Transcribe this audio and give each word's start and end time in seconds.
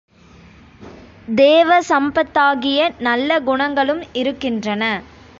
தேவ 1.35 1.81
சம்பத்தாகிய 1.89 2.89
நல்ல 2.99 3.39
குணங்களும் 3.39 4.03
இருக்கின்றன. 4.13 4.83